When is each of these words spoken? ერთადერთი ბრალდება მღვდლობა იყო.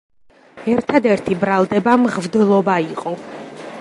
ერთადერთი 0.75 1.37
ბრალდება 1.43 1.93
მღვდლობა 2.07 2.79
იყო. 2.97 3.15